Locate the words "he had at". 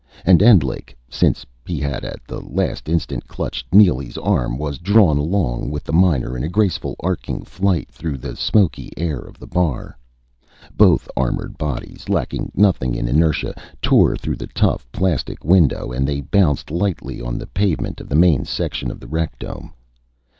1.63-2.25